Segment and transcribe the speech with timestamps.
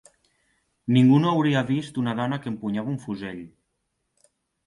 [0.95, 3.43] Ningú no hauria vist una dona que empunyava un fusell.